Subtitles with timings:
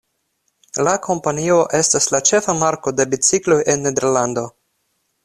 [0.85, 4.47] La kompanio estas la ĉefa marko de bicikloj en Nederlando.